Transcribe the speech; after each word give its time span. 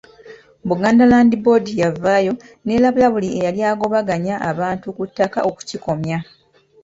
Buganda 0.69 1.03
Land 1.11 1.31
Board 1.43 1.65
yavaayo 1.83 2.33
n'erabula 2.63 3.07
buli 3.13 3.29
eyali 3.37 3.61
agobaganya 3.71 4.35
abantu 4.51 4.87
ku 4.95 5.03
ttaka 5.09 5.39
okukikomya. 5.49 6.17